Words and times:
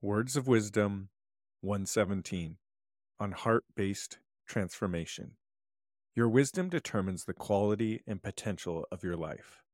Words 0.00 0.36
of 0.36 0.46
Wisdom 0.46 1.08
117 1.62 2.58
on 3.18 3.32
heart 3.32 3.64
based 3.74 4.18
transformation. 4.46 5.32
Your 6.14 6.28
wisdom 6.28 6.68
determines 6.68 7.24
the 7.24 7.34
quality 7.34 8.02
and 8.06 8.22
potential 8.22 8.86
of 8.92 9.02
your 9.02 9.16
life. 9.16 9.64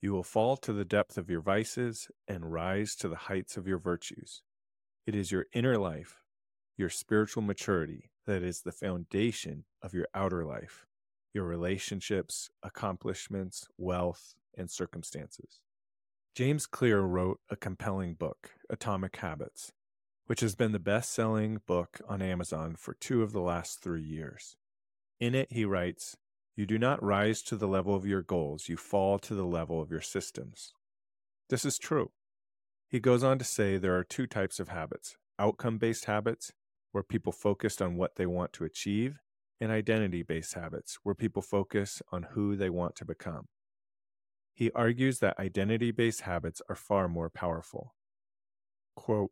You 0.00 0.12
will 0.12 0.22
fall 0.22 0.56
to 0.58 0.72
the 0.72 0.84
depth 0.84 1.18
of 1.18 1.28
your 1.28 1.40
vices 1.40 2.08
and 2.28 2.52
rise 2.52 2.94
to 2.94 3.08
the 3.08 3.16
heights 3.16 3.56
of 3.56 3.66
your 3.66 3.78
virtues. 3.78 4.42
It 5.08 5.16
is 5.16 5.32
your 5.32 5.46
inner 5.52 5.76
life, 5.76 6.22
your 6.76 6.88
spiritual 6.88 7.42
maturity, 7.42 8.12
that 8.26 8.44
is 8.44 8.60
the 8.60 8.70
foundation 8.70 9.64
of 9.82 9.92
your 9.92 10.06
outer 10.14 10.44
life, 10.44 10.86
your 11.34 11.46
relationships, 11.46 12.48
accomplishments, 12.62 13.66
wealth, 13.76 14.36
and 14.56 14.70
circumstances. 14.70 15.58
James 16.34 16.64
Clear 16.64 17.02
wrote 17.02 17.40
a 17.50 17.56
compelling 17.56 18.14
book, 18.14 18.52
Atomic 18.70 19.16
Habits, 19.16 19.70
which 20.24 20.40
has 20.40 20.54
been 20.54 20.72
the 20.72 20.78
best 20.78 21.12
selling 21.12 21.60
book 21.66 22.00
on 22.08 22.22
Amazon 22.22 22.74
for 22.74 22.94
two 22.94 23.22
of 23.22 23.32
the 23.32 23.42
last 23.42 23.82
three 23.82 24.02
years. 24.02 24.56
In 25.20 25.34
it, 25.34 25.52
he 25.52 25.66
writes, 25.66 26.16
You 26.56 26.64
do 26.64 26.78
not 26.78 27.02
rise 27.02 27.42
to 27.42 27.56
the 27.56 27.68
level 27.68 27.94
of 27.94 28.06
your 28.06 28.22
goals, 28.22 28.66
you 28.70 28.78
fall 28.78 29.18
to 29.18 29.34
the 29.34 29.44
level 29.44 29.82
of 29.82 29.90
your 29.90 30.00
systems. 30.00 30.72
This 31.50 31.66
is 31.66 31.76
true. 31.76 32.12
He 32.88 32.98
goes 32.98 33.22
on 33.22 33.38
to 33.38 33.44
say 33.44 33.76
there 33.76 33.98
are 33.98 34.04
two 34.04 34.26
types 34.26 34.58
of 34.58 34.70
habits 34.70 35.16
outcome 35.38 35.76
based 35.76 36.06
habits, 36.06 36.50
where 36.92 37.04
people 37.04 37.32
focus 37.32 37.78
on 37.82 37.96
what 37.98 38.16
they 38.16 38.26
want 38.26 38.54
to 38.54 38.64
achieve, 38.64 39.18
and 39.60 39.70
identity 39.70 40.22
based 40.22 40.54
habits, 40.54 40.98
where 41.02 41.14
people 41.14 41.42
focus 41.42 42.00
on 42.10 42.28
who 42.30 42.56
they 42.56 42.70
want 42.70 42.96
to 42.96 43.04
become. 43.04 43.48
He 44.54 44.70
argues 44.72 45.18
that 45.18 45.38
identity 45.38 45.90
based 45.90 46.22
habits 46.22 46.60
are 46.68 46.74
far 46.74 47.08
more 47.08 47.30
powerful. 47.30 47.94
Quote, 48.94 49.30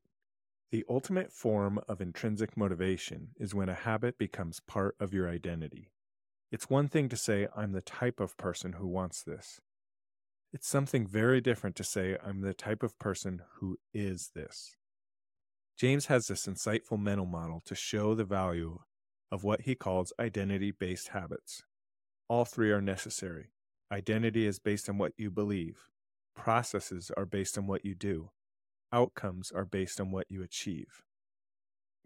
the 0.71 0.85
ultimate 0.89 1.33
form 1.33 1.81
of 1.89 2.01
intrinsic 2.01 2.57
motivation 2.57 3.31
is 3.37 3.55
when 3.55 3.69
a 3.69 3.75
habit 3.75 4.17
becomes 4.19 4.61
part 4.61 4.95
of 5.01 5.13
your 5.13 5.29
identity. 5.29 5.91
It's 6.53 6.71
one 6.71 6.89
thing 6.89 7.09
to 7.09 7.17
say, 7.17 7.49
I'm 7.57 7.73
the 7.73 7.81
type 7.81 8.21
of 8.21 8.37
person 8.37 8.75
who 8.75 8.87
wants 8.87 9.23
this. 9.23 9.61
It's 10.53 10.69
something 10.69 11.07
very 11.07 11.41
different 11.41 11.77
to 11.77 11.85
say, 11.85 12.17
I'm 12.25 12.41
the 12.41 12.55
type 12.55 12.83
of 12.83 12.99
person 12.99 13.43
who 13.57 13.79
is 13.93 14.31
this. 14.35 14.77
James 15.77 16.07
has 16.07 16.27
this 16.27 16.47
insightful 16.47 17.01
mental 17.01 17.27
model 17.27 17.63
to 17.67 17.75
show 17.75 18.15
the 18.15 18.25
value 18.25 18.79
of 19.33 19.45
what 19.45 19.63
he 19.63 19.75
calls 19.75 20.13
identity 20.21 20.73
based 20.73 21.09
habits. 21.09 21.63
All 22.29 22.45
three 22.45 22.71
are 22.71 22.83
necessary. 22.83 23.51
Identity 23.93 24.47
is 24.47 24.61
based 24.61 24.89
on 24.89 24.99
what 24.99 25.13
you 25.17 25.31
believe, 25.31 25.91
processes 26.37 27.11
are 27.17 27.27
based 27.27 27.59
on 27.59 27.67
what 27.67 27.85
you 27.85 27.95
do, 27.95 28.31
outcomes 28.93 29.51
are 29.51 29.65
based 29.65 30.01
on 30.01 30.13
what 30.13 30.27
you 30.31 30.43
achieve. 30.43 31.03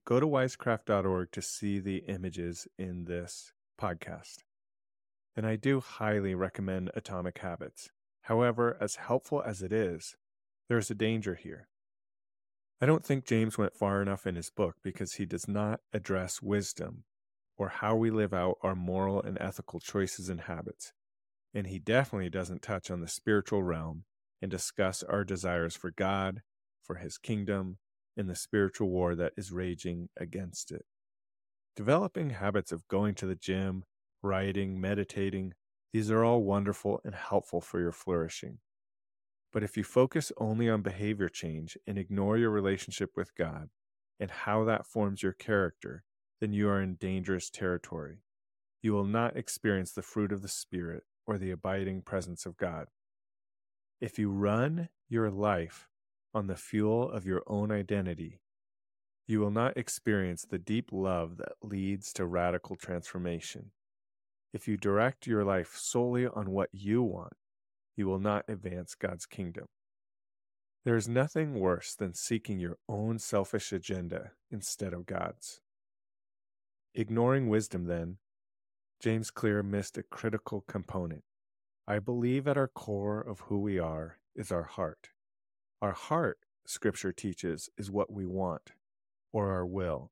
Go 0.07 0.19
to 0.19 0.27
wisecraft.org 0.27 1.31
to 1.33 1.43
see 1.43 1.79
the 1.79 1.99
images 2.09 2.67
in 2.79 3.05
this 3.05 3.53
podcast. 3.81 4.45
And 5.37 5.47
I 5.47 5.57
do 5.57 5.81
highly 5.81 6.35
recommend 6.35 6.91
Atomic 6.95 7.39
Habits. 7.39 7.91
However, 8.23 8.77
as 8.81 8.97
helpful 8.97 9.43
as 9.45 9.63
it 9.63 9.73
is, 9.73 10.17
there's 10.69 10.91
a 10.91 10.95
danger 10.95 11.35
here. 11.35 11.69
I 12.81 12.87
don't 12.87 13.05
think 13.05 13.27
James 13.27 13.59
went 13.59 13.75
far 13.75 14.01
enough 14.01 14.27
in 14.27 14.37
his 14.37 14.51
book 14.51 14.77
because 14.83 15.15
he 15.15 15.27
does 15.27 15.47
not 15.47 15.81
address 15.93 16.41
wisdom 16.41 17.05
or 17.57 17.69
how 17.69 17.95
we 17.95 18.11
live 18.11 18.33
out 18.33 18.57
our 18.63 18.75
moral 18.75 19.23
and 19.23 19.39
ethical 19.41 19.81
choices 19.81 20.29
and 20.29 20.43
habits. 20.43 20.93
And 21.55 21.69
he 21.69 21.79
definitely 21.79 22.31
doesn't 22.31 22.63
touch 22.63 22.91
on 22.91 23.01
the 23.01 23.09
spiritual 23.09 23.63
realm 23.63 24.05
and 24.43 24.51
discuss 24.51 25.03
our 25.05 25.25
desires 25.25 25.77
for 25.77 25.91
God, 25.91 26.43
for 26.83 26.97
his 26.97 27.17
kingdom 27.17 27.79
and 28.17 28.29
the 28.29 28.35
spiritual 28.35 28.89
war 28.89 29.15
that 29.15 29.33
is 29.37 29.53
raging 29.53 30.09
against 30.19 30.73
it. 30.73 30.85
Developing 31.77 32.31
habits 32.31 32.73
of 32.73 32.87
going 32.89 33.15
to 33.15 33.27
the 33.27 33.35
gym, 33.35 33.85
writing, 34.23 34.81
meditating, 34.81 35.55
these 35.93 36.11
are 36.11 36.25
all 36.25 36.43
wonderful 36.43 37.01
and 37.05 37.15
helpful 37.15 37.61
for 37.61 37.81
your 37.81 37.93
flourishing. 37.93 38.59
But 39.53 39.63
if 39.63 39.77
you 39.77 39.85
focus 39.85 40.33
only 40.39 40.69
on 40.69 40.83
behavior 40.83 41.29
change 41.29 41.79
and 41.87 41.97
ignore 41.97 42.37
your 42.37 42.51
relationship 42.51 43.11
with 43.17 43.35
God 43.37 43.71
and 44.19 44.31
how 44.31 44.65
that 44.65 44.87
forms 44.87 45.23
your 45.23 45.33
character, 45.33 46.03
then 46.41 46.53
you 46.53 46.69
are 46.69 46.83
in 46.83 46.97
dangerous 46.97 47.51
territory. 47.51 48.19
You 48.83 48.93
will 48.93 49.05
not 49.05 49.37
experience 49.37 49.93
the 49.93 50.03
fruit 50.03 50.33
of 50.33 50.43
the 50.43 50.49
Spirit 50.49 51.05
or 51.27 51.39
the 51.39 51.51
abiding 51.51 52.03
presence 52.03 52.47
of 52.47 52.57
God. 52.57 52.89
If 54.01 54.19
you 54.19 54.31
run 54.31 54.89
your 55.09 55.31
life 55.31 55.89
on 56.35 56.47
the 56.47 56.57
fuel 56.57 57.11
of 57.11 57.27
your 57.27 57.43
own 57.47 57.71
identity, 57.71 58.41
you 59.27 59.41
will 59.41 59.51
not 59.51 59.77
experience 59.77 60.45
the 60.45 60.59
deep 60.59 60.91
love 60.93 61.39
that 61.39 61.53
leads 61.63 62.13
to 62.15 62.27
radical 62.27 62.77
transformation. 62.77 63.71
If 64.53 64.69
you 64.69 64.77
direct 64.77 65.27
your 65.27 65.45
life 65.45 65.75
solely 65.77 66.27
on 66.27 66.51
what 66.51 66.69
you 66.73 67.03
want, 67.03 67.33
you 67.97 68.07
will 68.07 68.19
not 68.19 68.45
advance 68.49 68.95
God's 68.95 69.27
kingdom. 69.27 69.67
There 70.85 70.97
is 70.97 71.09
nothing 71.09 71.55
worse 71.55 71.95
than 71.95 72.13
seeking 72.13 72.61
your 72.61 72.77
own 72.89 73.19
selfish 73.19 73.73
agenda 73.73 74.33
instead 74.51 74.93
of 74.93 75.07
God's. 75.07 75.61
Ignoring 76.95 77.49
wisdom, 77.49 77.87
then, 77.87 78.19
James 79.05 79.31
Clear 79.31 79.63
missed 79.63 79.99
a 79.99 80.03
critical 80.03 80.63
component. 80.67 81.25
I 81.87 81.99
believe 81.99 82.49
at 82.49 82.57
our 82.57 82.69
core 82.69 83.21
of 83.21 83.41
who 83.41 83.59
we 83.59 83.79
are 83.79 84.17
is 84.35 84.51
our 84.51 84.63
heart. 84.63 85.11
Our 85.83 85.93
heart, 85.93 86.39
Scripture 86.65 87.13
teaches, 87.13 87.69
is 87.77 87.91
what 87.91 88.11
we 88.11 88.25
want, 88.25 88.73
or 89.31 89.53
our 89.53 89.67
will. 89.67 90.11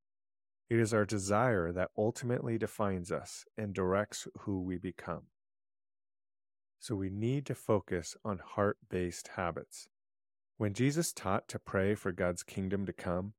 It 0.68 0.78
is 0.78 0.92
our 0.92 1.06
desire 1.06 1.72
that 1.72 1.88
ultimately 1.96 2.58
defines 2.58 3.10
us 3.10 3.46
and 3.56 3.72
directs 3.72 4.28
who 4.40 4.60
we 4.60 4.76
become. 4.76 5.22
So 6.78 6.94
we 6.94 7.08
need 7.08 7.46
to 7.46 7.54
focus 7.54 8.14
on 8.22 8.40
heart 8.44 8.76
based 8.90 9.28
habits. 9.36 9.88
When 10.58 10.74
Jesus 10.74 11.14
taught 11.14 11.48
to 11.48 11.58
pray 11.58 11.94
for 11.94 12.12
God's 12.12 12.42
kingdom 12.42 12.84
to 12.84 12.92
come, 12.92 13.32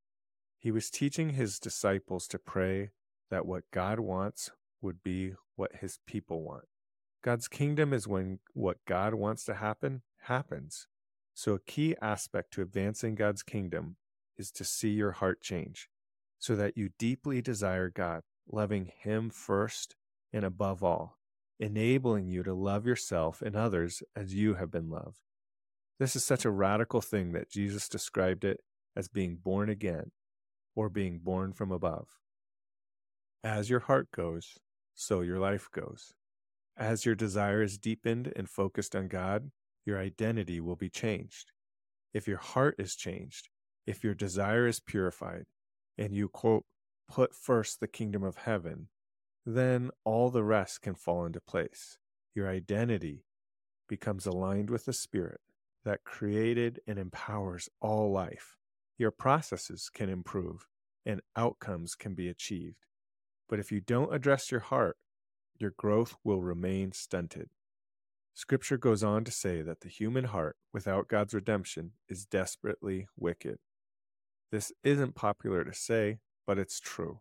he 0.58 0.72
was 0.72 0.90
teaching 0.90 1.30
his 1.30 1.60
disciples 1.60 2.28
to 2.30 2.40
pray 2.40 2.90
that 3.30 3.46
what 3.46 3.70
God 3.72 4.00
wants 4.00 4.50
would 4.82 5.04
be 5.04 5.34
what 5.56 5.78
his 5.82 6.00
people 6.06 6.44
want. 6.44 6.66
God's 7.24 7.48
kingdom 7.48 7.94
is 7.94 8.08
when 8.08 8.40
what 8.54 8.78
God 8.86 9.14
wants 9.14 9.46
to 9.46 9.56
happen 9.56 10.02
happens. 10.24 10.88
So, 11.34 11.54
a 11.54 11.60
key 11.60 11.96
aspect 12.02 12.54
to 12.54 12.62
advancing 12.62 13.16
God's 13.16 13.44
kingdom 13.44 13.96
is 14.38 14.52
to 14.52 14.64
see 14.64 14.92
your 14.92 15.14
heart 15.14 15.42
change 15.42 15.90
so 16.38 16.56
that 16.56 16.78
you 16.78 16.90
deeply 17.00 17.42
desire 17.42 17.90
God, 17.90 18.22
loving 18.52 18.92
Him 19.02 19.30
first 19.30 19.96
and 20.34 20.44
above 20.44 20.84
all, 20.84 21.18
enabling 21.60 22.28
you 22.28 22.44
to 22.44 22.54
love 22.54 22.86
yourself 22.86 23.42
and 23.42 23.56
others 23.56 24.04
as 24.16 24.36
you 24.36 24.56
have 24.56 24.70
been 24.70 24.90
loved. 24.90 25.20
This 26.00 26.16
is 26.16 26.26
such 26.26 26.44
a 26.44 26.52
radical 26.52 27.00
thing 27.00 27.32
that 27.32 27.50
Jesus 27.50 27.88
described 27.88 28.44
it 28.44 28.60
as 28.96 29.08
being 29.08 29.38
born 29.42 29.70
again 29.70 30.12
or 30.76 30.90
being 30.90 31.20
born 31.20 31.54
from 31.54 31.72
above. 31.72 32.08
As 33.44 33.70
your 33.70 33.82
heart 33.82 34.10
goes, 34.16 34.58
so 34.94 35.22
your 35.22 35.40
life 35.40 35.70
goes. 35.72 36.14
As 36.78 37.06
your 37.06 37.16
desire 37.16 37.62
is 37.62 37.78
deepened 37.78 38.34
and 38.36 38.50
focused 38.50 38.96
on 38.96 39.08
God, 39.08 39.52
your 39.86 40.00
identity 40.00 40.60
will 40.60 40.76
be 40.76 40.90
changed. 40.90 41.52
If 42.14 42.28
your 42.28 42.38
heart 42.38 42.76
is 42.80 42.96
changed, 42.96 43.50
if 43.86 44.04
your 44.04 44.14
desire 44.14 44.68
is 44.68 44.80
purified, 44.80 45.44
and 45.98 46.16
you, 46.16 46.30
quote, 46.30 46.66
put 47.08 47.36
first 47.36 47.80
the 47.80 47.88
kingdom 47.88 48.24
of 48.24 48.38
heaven, 48.38 48.88
then 49.46 49.92
all 50.04 50.30
the 50.30 50.44
rest 50.44 50.82
can 50.82 50.96
fall 50.96 51.26
into 51.26 51.42
place. 51.42 51.98
Your 52.34 52.50
identity 52.50 53.26
becomes 53.88 54.26
aligned 54.26 54.70
with 54.70 54.86
the 54.86 54.94
Spirit 54.94 55.42
that 55.86 56.04
created 56.04 56.80
and 56.88 56.98
empowers 56.98 57.70
all 57.82 58.12
life. 58.12 58.56
Your 58.98 59.12
processes 59.12 59.90
can 59.94 60.10
improve 60.10 60.66
and 61.06 61.22
outcomes 61.36 61.94
can 61.94 62.16
be 62.16 62.30
achieved. 62.30 62.86
But 63.54 63.60
if 63.60 63.72
you 63.72 63.82
don't 63.82 64.12
address 64.12 64.50
your 64.50 64.62
heart, 64.62 64.98
your 65.60 65.76
growth 65.78 66.16
will 66.24 66.42
remain 66.42 66.92
stunted. 66.92 67.52
Scripture 68.34 68.80
goes 68.80 69.04
on 69.04 69.24
to 69.26 69.32
say 69.32 69.62
that 69.62 69.82
the 69.82 69.90
human 69.90 70.24
heart, 70.24 70.56
without 70.74 71.08
God's 71.08 71.36
redemption, 71.36 71.92
is 72.10 72.26
desperately 72.26 73.06
wicked. 73.16 73.60
This 74.52 74.72
isn't 74.84 75.14
popular 75.14 75.64
to 75.64 75.72
say, 75.72 76.18
but 76.48 76.58
it's 76.58 76.80
true. 76.80 77.20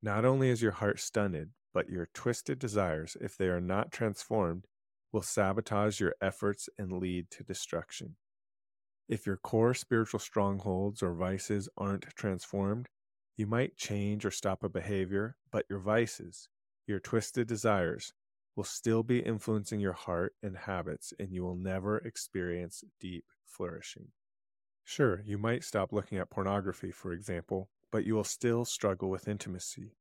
Not 0.00 0.24
only 0.24 0.48
is 0.48 0.62
your 0.62 0.70
heart 0.70 1.00
stunted, 1.00 1.50
but 1.74 1.88
your 1.88 2.08
twisted 2.14 2.60
desires, 2.60 3.16
if 3.20 3.36
they 3.36 3.48
are 3.48 3.60
not 3.60 3.90
transformed, 3.90 4.66
will 5.10 5.22
sabotage 5.22 5.98
your 5.98 6.14
efforts 6.22 6.68
and 6.78 6.92
lead 6.92 7.32
to 7.32 7.42
destruction. 7.42 8.14
If 9.08 9.26
your 9.26 9.38
core 9.38 9.74
spiritual 9.74 10.20
strongholds 10.20 11.02
or 11.02 11.14
vices 11.14 11.68
aren't 11.76 12.06
transformed, 12.14 12.90
you 13.38 13.46
might 13.46 13.76
change 13.76 14.26
or 14.26 14.32
stop 14.32 14.64
a 14.64 14.68
behavior, 14.68 15.36
but 15.52 15.64
your 15.70 15.78
vices, 15.78 16.48
your 16.88 16.98
twisted 16.98 17.46
desires, 17.46 18.12
will 18.56 18.64
still 18.64 19.04
be 19.04 19.20
influencing 19.20 19.78
your 19.78 19.92
heart 19.92 20.34
and 20.42 20.56
habits, 20.56 21.14
and 21.20 21.32
you 21.32 21.44
will 21.44 21.54
never 21.54 21.98
experience 21.98 22.82
deep 22.98 23.24
flourishing. 23.46 24.08
Sure, 24.84 25.22
you 25.24 25.38
might 25.38 25.62
stop 25.62 25.92
looking 25.92 26.18
at 26.18 26.30
pornography, 26.30 26.90
for 26.90 27.12
example, 27.12 27.70
but 27.92 28.04
you 28.04 28.14
will 28.14 28.24
still 28.24 28.64
struggle 28.64 29.08
with 29.08 29.28
intimacy. 29.28 29.92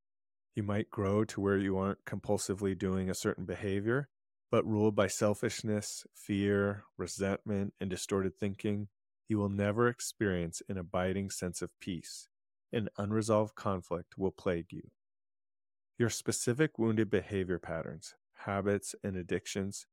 You 0.56 0.63
might 0.63 0.90
grow 0.90 1.24
to 1.25 1.40
where 1.40 1.57
you 1.57 1.78
aren't 1.78 2.06
compulsively 2.06 2.75
doing 2.75 3.07
a 3.07 3.13
certain 3.13 3.45
behavior, 3.45 4.10
but 4.50 4.66
ruled 4.66 4.95
by 4.95 5.06
selfishness, 5.06 6.07
fear, 6.16 6.86
resentment, 6.98 7.75
and 7.80 7.88
distorted 7.88 8.36
thinking, 8.40 8.88
you 9.28 9.38
will 9.38 9.50
never 9.50 9.88
experience 9.88 10.63
an 10.68 10.80
abiding 10.80 11.30
sense 11.30 11.62
of 11.62 11.69
peace. 11.80 12.30
An 12.74 12.90
unresolved 12.98 13.56
conflict 13.56 14.18
will 14.18 14.31
plague 14.31 14.72
you. 14.72 14.92
Your 15.98 16.10
specific 16.10 16.78
wounded 16.78 17.10
behavior 17.10 17.60
patterns, 17.60 18.14
habits, 18.46 18.94
and 19.04 19.16
addictions 19.16 19.88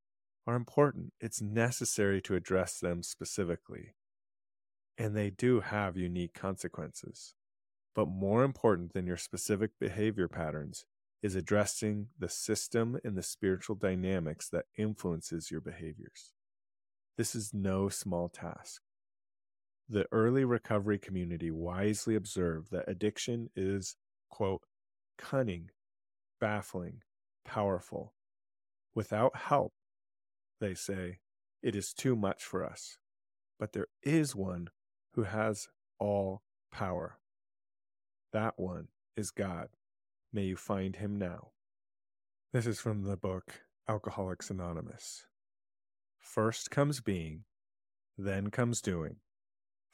are 0.47 0.57
important. 0.57 1.13
It's 1.21 1.41
necessary 1.41 2.21
to 2.23 2.35
address 2.35 2.79
them 2.79 3.03
specifically. 3.03 3.95
And 4.99 5.17
they 5.17 5.31
do 5.31 5.61
have 5.61 5.97
unique 5.97 6.35
consequences. 6.35 7.35
But 7.95 8.09
more 8.09 8.43
important 8.43 8.93
than 8.93 9.07
your 9.07 9.17
specific 9.17 9.71
behavior 9.81 10.29
patterns 10.29 10.85
is 11.23 11.35
addressing 11.35 12.09
the 12.19 12.29
system 12.29 12.99
and 13.05 13.17
the 13.17 13.23
spiritual 13.23 13.77
dynamics 13.77 14.49
that 14.51 14.67
influences 14.77 15.51
your 15.51 15.61
behaviors. 15.61 16.33
This 17.17 17.35
is 17.35 17.55
no 17.55 17.89
small 17.89 18.29
task. 18.29 18.83
The 19.89 20.07
early 20.11 20.45
recovery 20.45 20.99
community 20.99 21.51
wisely 21.51 22.15
observed 22.15 22.71
that 22.71 22.89
addiction 22.89 23.51
is, 23.55 23.97
quote, 24.31 24.63
cunning, 25.19 25.71
baffling, 26.41 27.03
powerful. 27.45 28.15
Without 28.95 29.37
help, 29.37 29.73
they 30.61 30.75
say, 30.75 31.19
it 31.63 31.77
is 31.77 31.93
too 31.93 32.17
much 32.17 32.45
for 32.45 32.65
us. 32.65 32.99
But 33.59 33.73
there 33.73 33.89
is 34.03 34.35
one 34.35 34.69
who 35.15 35.25
has 35.25 35.69
all 35.99 36.43
power. 36.73 37.19
That 38.33 38.55
one 38.57 38.89
is 39.17 39.31
God. 39.31 39.69
May 40.33 40.45
you 40.45 40.57
find 40.57 40.97
him 40.97 41.19
now. 41.19 41.51
This 42.53 42.67
is 42.67 42.81
from 42.81 43.03
the 43.03 43.17
book 43.17 43.63
Alcoholics 43.89 44.51
Anonymous. 44.51 45.27
First 46.21 46.71
comes 46.71 47.01
being, 47.01 47.45
then 48.17 48.51
comes 48.51 48.81
doing. 48.81 49.17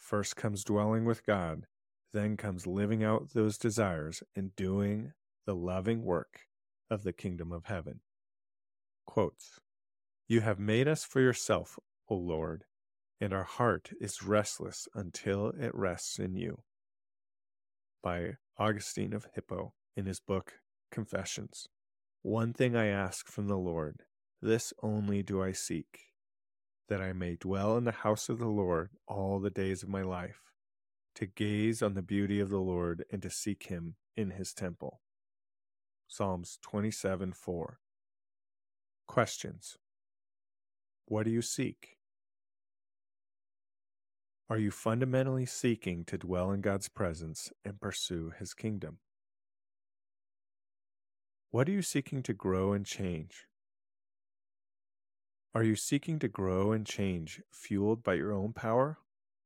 First 0.01 0.35
comes 0.35 0.65
dwelling 0.65 1.05
with 1.05 1.25
God, 1.25 1.67
then 2.13 2.37
comes 2.37 2.67
living 2.67 3.05
out 3.05 3.33
those 3.33 3.59
desires 3.59 4.23
and 4.35 4.57
doing 4.57 5.13
the 5.47 5.55
loving 5.55 6.03
work 6.03 6.49
of 6.91 7.05
the 7.05 7.13
kingdom 7.13 7.53
of 7.53 7.67
heaven. 7.67 8.01
Quotes 9.07 9.61
You 10.27 10.41
have 10.41 10.59
made 10.59 10.89
us 10.89 11.05
for 11.05 11.21
yourself, 11.21 11.79
O 12.09 12.17
Lord, 12.17 12.65
and 13.21 13.33
our 13.33 13.45
heart 13.45 13.91
is 14.01 14.23
restless 14.23 14.89
until 14.95 15.51
it 15.51 15.75
rests 15.75 16.19
in 16.19 16.35
you. 16.35 16.63
By 18.03 18.39
Augustine 18.59 19.13
of 19.13 19.29
Hippo 19.35 19.75
in 19.95 20.07
his 20.07 20.19
book 20.19 20.55
Confessions. 20.91 21.69
One 22.23 22.53
thing 22.53 22.75
I 22.75 22.87
ask 22.87 23.29
from 23.29 23.47
the 23.47 23.59
Lord, 23.59 24.03
this 24.43 24.73
only 24.83 25.23
do 25.23 25.43
I 25.43 25.53
seek, 25.53 26.10
that 26.91 27.01
I 27.01 27.13
may 27.13 27.37
dwell 27.37 27.79
in 27.79 27.85
the 27.85 27.93
house 27.93 28.29
of 28.29 28.41
the 28.41 28.49
Lord 28.49 28.91
all 29.07 29.39
the 29.39 29.49
days 29.49 29.85
of 29.85 29.89
my 29.89 30.03
life, 30.03 30.41
to 31.15 31.25
gaze 31.25 31.83
on 31.83 31.95
the 31.95 32.03
beauty 32.03 32.41
of 32.41 32.51
the 32.51 32.59
Lord 32.59 33.05
and 33.11 33.23
to 33.23 33.31
seek 33.31 33.69
him 33.69 33.95
in 34.17 34.31
his 34.33 34.53
temple. 34.53 35.01
Psalms 36.09 36.59
27 36.63 37.33
4. 37.33 37.79
Questions 39.07 39.79
What 41.07 41.25
do 41.25 41.31
you 41.31 41.43
seek? 41.43 41.97
Are 44.49 44.59
you 44.59 44.73
fundamentally 44.73 45.47
seeking 45.47 46.05
to 46.07 46.19
dwell 46.19 46.51
in 46.51 46.61
God's 46.61 46.89
presence 46.89 47.53
and 47.65 47.81
pursue 47.81 48.33
his 48.37 48.53
kingdom? 48.53 48.99
What 51.53 51.69
are 51.69 51.73
you 51.73 51.83
seeking 51.83 52.25
to 52.25 52.35
grow 52.35 52.73
and 52.73 52.85
change? 52.85 53.47
Are 55.53 55.65
you 55.65 55.75
seeking 55.75 56.21
to 56.21 56.29
grow 56.29 56.71
and 56.71 56.87
change 56.87 57.43
fueled 57.51 58.05
by 58.05 58.15
your 58.15 58.33
own 58.33 58.53
power 58.53 58.99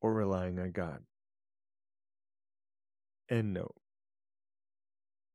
or 0.02 0.12
relying 0.12 0.58
on 0.58 0.72
God? 0.72 1.04
End 3.30 3.54
note. 3.54 3.76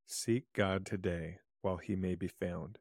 Seek 0.06 0.44
God 0.54 0.86
today 0.86 1.40
while 1.64 1.78
he 1.78 1.96
may 1.96 2.14
be 2.14 2.28
found. 2.28 2.78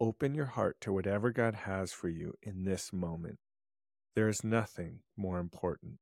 Open 0.00 0.34
your 0.34 0.46
heart 0.46 0.80
to 0.80 0.92
whatever 0.92 1.30
God 1.30 1.54
has 1.54 1.92
for 1.92 2.08
you 2.08 2.34
in 2.42 2.64
this 2.64 2.92
moment. 2.92 3.38
There 4.16 4.28
is 4.28 4.42
nothing 4.42 5.00
more 5.16 5.38
important. 5.38 5.98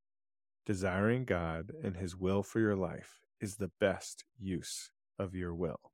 Desiring 0.64 1.26
God 1.26 1.72
and 1.82 1.98
his 1.98 2.16
will 2.16 2.42
for 2.42 2.60
your 2.60 2.76
life 2.76 3.20
is 3.38 3.56
the 3.56 3.70
best 3.78 4.24
use 4.38 4.92
of 5.19 5.34
your 5.34 5.54
will. 5.54 5.92